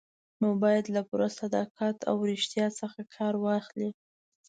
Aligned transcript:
نو 0.41 0.47
باید 0.63 0.85
له 0.95 1.01
پوره 1.07 1.29
صداقت 1.39 1.97
او 2.09 2.15
ریښتیا 2.29 2.67
څخه 2.79 2.99
کار 3.15 3.33
واخلئ. 3.43 3.89